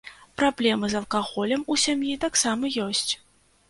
[0.41, 3.11] Праблемы з алкаголем у сям'і таксама ёсць.